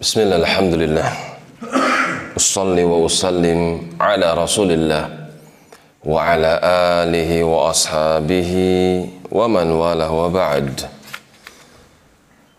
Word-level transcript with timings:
بسم 0.00 0.18
الله 0.20 0.36
الحمد 0.36 0.74
لله 0.74 1.08
أصلي 2.36 2.84
وأسلم 2.84 3.60
على 4.00 4.28
رسول 4.34 4.70
الله 4.72 5.04
وعلى 6.04 6.52
آله 7.02 7.30
وأصحابه 7.44 8.52
ومن 9.32 9.66
والاه 9.70 10.12
وبعد 10.12 10.68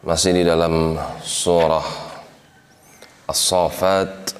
masih 0.07 0.32
di 0.39 0.44
dalam 0.48 0.96
surah 1.20 1.84
As-Saffat 3.28 4.34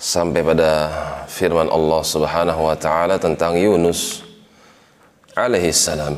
sampai 0.00 0.40
pada 0.40 0.72
firman 1.28 1.68
Allah 1.68 2.00
Subhanahu 2.00 2.60
wa 2.64 2.74
taala 2.74 3.20
tentang 3.20 3.54
Yunus 3.60 4.24
alaihi 5.38 5.68
salam 5.70 6.16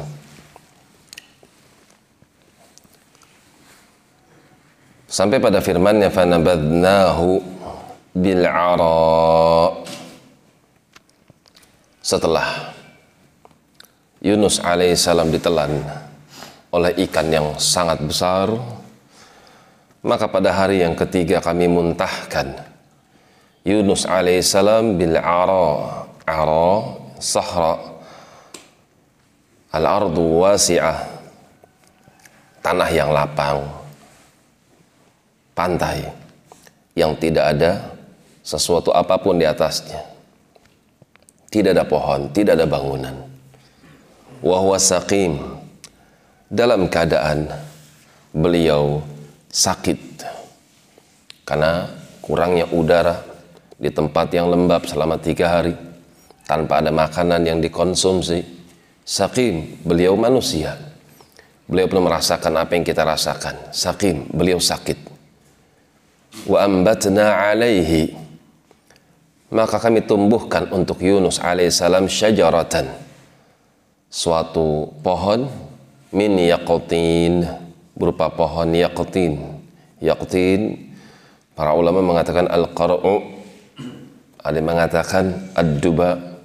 sampai 5.09 5.41
pada 5.41 5.57
firmannya 5.59 6.13
fanabadnahu 6.13 7.41
bil 8.13 8.45
setelah 12.05 12.71
Yunus 14.21 14.61
alaihissalam 14.61 15.33
ditelan 15.33 15.81
oleh 16.69 16.93
ikan 17.09 17.27
yang 17.33 17.47
sangat 17.57 17.97
besar 18.05 18.53
maka 20.05 20.29
pada 20.29 20.53
hari 20.53 20.85
yang 20.85 20.93
ketiga 20.93 21.41
kami 21.41 21.65
muntahkan 21.65 22.69
Yunus 23.67 24.07
alaihissalam 24.07 24.95
bil 24.95 25.17
ara. 25.19 26.07
Ara 26.29 26.69
sahra. 27.17 27.75
Al 29.73 29.85
ardu 29.85 30.45
wasi'ah 30.45 31.09
tanah 32.61 32.89
yang 32.89 33.13
lapang 33.13 33.78
pantai 35.59 36.07
yang 36.95 37.19
tidak 37.19 37.51
ada 37.51 37.91
sesuatu 38.39 38.95
apa 38.95 39.19
pun 39.19 39.35
di 39.35 39.43
atasnya. 39.43 39.99
Tidak 41.51 41.75
ada 41.75 41.83
pohon 41.83 42.31
tidak 42.31 42.55
ada 42.55 42.63
bangunan. 42.63 43.15
Wahwa 44.39 44.79
saqim. 44.79 45.59
Dalam 46.49 46.89
keadaan 46.89 47.45
beliau 48.33 49.05
sakit 49.53 50.25
karena 51.45 51.85
kurangnya 52.25 52.65
udara 52.73 53.21
di 53.77 53.93
tempat 53.93 54.33
yang 54.33 54.49
lembab 54.49 54.81
selama 54.89 55.21
tiga 55.21 55.61
hari 55.61 55.77
tanpa 56.49 56.81
ada 56.81 56.89
makanan 56.89 57.45
yang 57.45 57.59
dikonsumsi. 57.61 58.57
Sakim 59.05 59.81
beliau 59.85 60.17
manusia. 60.17 60.73
Beliau 61.69 61.85
belum 61.85 62.09
merasakan 62.09 62.65
apa 62.65 62.77
yang 62.77 62.85
kita 62.85 63.05
rasakan. 63.05 63.69
Sakim 63.69 64.25
beliau 64.33 64.57
sakit 64.57 65.08
wa 66.47 66.57
ambatna 66.63 67.51
alaihi. 67.51 68.15
Maka 69.49 69.81
kami 69.81 70.05
tumbuhkan 70.05 70.69
untuk 70.69 71.01
Yunus 71.01 71.41
alaihissalam 71.41 72.05
syajaratan. 72.05 72.85
Suatu 74.09 74.93
pohon 75.01 75.49
min 76.13 76.37
yaqtin 76.37 77.49
berupa 77.97 78.29
pohon 78.29 78.69
yaqtin. 78.71 79.41
Yaqtin 79.99 80.93
para 81.57 81.73
ulama 81.73 81.99
mengatakan 82.05 82.45
al-qara'u 82.45 83.41
ada 84.39 84.55
yang 84.55 84.69
mengatakan 84.69 85.25
ad-duba. 85.57 86.39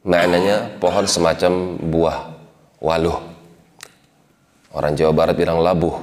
Maknanya 0.00 0.80
pohon 0.80 1.04
semacam 1.04 1.52
buah 1.76 2.18
waluh. 2.80 3.20
Orang 4.70 4.94
Jawa 4.94 5.12
Barat 5.12 5.34
bilang 5.34 5.60
labuh. 5.60 5.98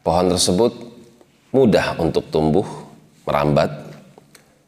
Pohon 0.00 0.32
tersebut 0.32 0.87
mudah 1.52 1.96
untuk 1.96 2.28
tumbuh 2.28 2.66
merambat 3.24 3.70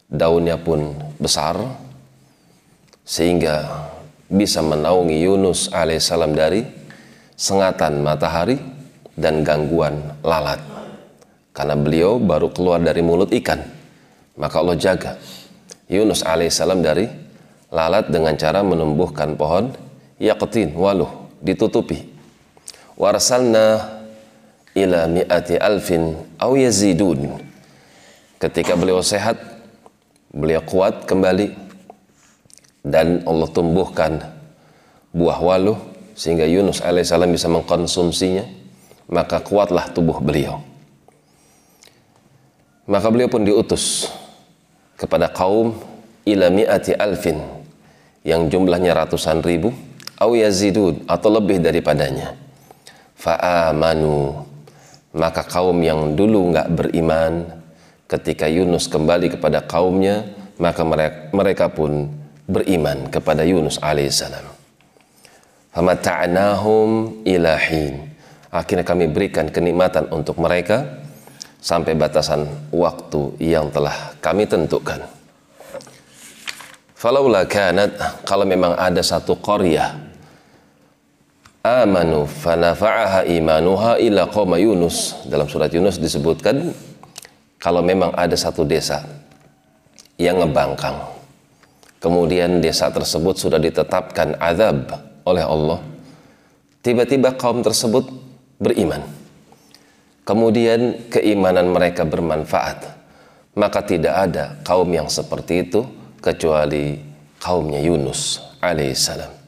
daunnya 0.08 0.56
pun 0.56 0.96
besar 1.20 1.56
sehingga 3.04 3.86
bisa 4.30 4.62
menaungi 4.62 5.26
Yunus 5.26 5.68
alaihissalam 5.74 6.32
dari 6.32 6.62
sengatan 7.34 8.00
matahari 8.00 8.58
dan 9.18 9.42
gangguan 9.42 9.98
lalat. 10.22 10.62
Karena 11.50 11.74
beliau 11.74 12.22
baru 12.22 12.48
keluar 12.54 12.78
dari 12.78 13.02
mulut 13.02 13.34
ikan. 13.34 13.58
Maka 14.38 14.62
Allah 14.62 14.78
jaga 14.78 15.12
Yunus 15.90 16.22
alaihissalam 16.22 16.80
dari 16.80 17.10
lalat 17.74 18.08
dengan 18.08 18.38
cara 18.38 18.62
menumbuhkan 18.62 19.34
pohon 19.34 19.74
yaqtin 20.22 20.72
waluh 20.78 21.28
ditutupi. 21.42 22.06
Warsalna 22.94 23.99
ila 24.86 25.06
mi'ati 25.10 25.60
alfin 25.60 26.16
au 26.40 26.56
yazidun. 26.56 27.36
Ketika 28.40 28.72
beliau 28.72 29.04
sehat, 29.04 29.36
beliau 30.30 30.62
kuat 30.62 31.04
kembali 31.04 31.52
dan 32.86 33.20
Allah 33.28 33.48
tumbuhkan 33.50 34.22
buah 35.10 35.38
waluh 35.42 35.78
sehingga 36.14 36.46
Yunus 36.46 36.80
alaihissalam 36.80 37.34
bisa 37.34 37.50
mengkonsumsinya 37.50 38.46
maka 39.10 39.42
kuatlah 39.42 39.90
tubuh 39.90 40.22
beliau 40.22 40.62
maka 42.86 43.06
beliau 43.10 43.28
pun 43.28 43.42
diutus 43.42 44.08
kepada 44.96 45.28
kaum 45.28 45.76
ila 46.24 46.46
mi'ati 46.48 46.94
alfin 46.96 47.42
yang 48.22 48.46
jumlahnya 48.46 48.94
ratusan 48.96 49.42
ribu 49.42 49.74
au 50.20 50.32
yazidun 50.38 51.04
atau 51.10 51.28
lebih 51.32 51.58
daripadanya 51.60 52.38
fa'amanu 53.18 54.46
maka 55.10 55.42
kaum 55.42 55.78
yang 55.82 56.14
dulu 56.14 56.54
nggak 56.54 56.68
beriman 56.70 57.46
ketika 58.06 58.46
Yunus 58.46 58.86
kembali 58.86 59.38
kepada 59.38 59.62
kaumnya 59.62 60.26
maka 60.60 60.84
mereka, 61.32 61.72
pun 61.72 62.12
beriman 62.44 63.08
kepada 63.08 63.48
Yunus 63.48 63.80
alaihissalam. 63.80 64.44
Famata'nahum 65.72 67.22
ilahin. 67.24 68.12
Akhirnya 68.52 68.84
kami 68.84 69.08
berikan 69.08 69.48
kenikmatan 69.48 70.12
untuk 70.12 70.36
mereka 70.36 71.00
sampai 71.64 71.96
batasan 71.96 72.44
waktu 72.74 73.40
yang 73.40 73.72
telah 73.72 74.12
kami 74.20 74.44
tentukan. 74.44 75.00
Falaula 76.92 77.48
kanat 77.48 77.96
kalau 78.28 78.44
memang 78.44 78.76
ada 78.76 79.00
satu 79.00 79.38
qaryah 79.40 80.09
amanu 81.60 82.24
fanafa'aha 82.24 83.28
imanuha 83.28 84.00
ila 84.00 84.28
qauma 84.28 84.56
Yunus. 84.56 85.28
Dalam 85.28 85.48
surat 85.48 85.68
Yunus 85.72 86.00
disebutkan 86.00 86.72
kalau 87.60 87.84
memang 87.84 88.12
ada 88.16 88.36
satu 88.36 88.64
desa 88.64 89.04
yang 90.16 90.40
ngebangkang 90.40 90.96
kemudian 92.00 92.64
desa 92.64 92.88
tersebut 92.88 93.36
sudah 93.36 93.60
ditetapkan 93.60 94.36
azab 94.40 94.88
oleh 95.28 95.44
Allah 95.44 95.80
tiba-tiba 96.80 97.36
kaum 97.36 97.60
tersebut 97.60 98.08
beriman. 98.60 99.04
Kemudian 100.20 101.10
keimanan 101.10 101.72
mereka 101.74 102.06
bermanfaat. 102.06 103.00
Maka 103.58 103.82
tidak 103.82 104.14
ada 104.14 104.54
kaum 104.62 104.86
yang 104.86 105.10
seperti 105.10 105.66
itu 105.66 105.82
kecuali 106.22 107.02
kaumnya 107.42 107.82
Yunus 107.82 108.38
alaihissalam 108.62 109.39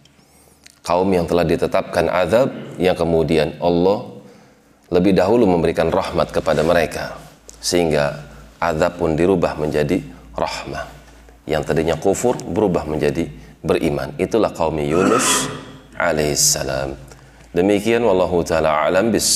kaum 0.82 1.08
yang 1.10 1.26
telah 1.26 1.46
ditetapkan 1.46 2.10
azab 2.10 2.50
yang 2.78 2.94
kemudian 2.98 3.56
Allah 3.62 4.12
lebih 4.92 5.16
dahulu 5.16 5.48
memberikan 5.48 5.88
rahmat 5.88 6.34
kepada 6.34 6.60
mereka 6.66 7.16
sehingga 7.62 8.26
azab 8.58 8.98
pun 9.00 9.16
dirubah 9.16 9.56
menjadi 9.56 10.02
rahmah 10.34 10.84
yang 11.46 11.66
tadinya 11.66 11.98
kufur 11.98 12.38
berubah 12.38 12.86
menjadi 12.86 13.26
beriman. 13.62 14.14
Itulah 14.18 14.54
kaum 14.54 14.78
Yunus 14.78 15.50
alaihissalam. 15.98 16.94
Demikian 17.52 18.02
wallahu 18.02 18.42
taala 18.46 18.86
alam 18.86 19.10
bis 19.10 19.26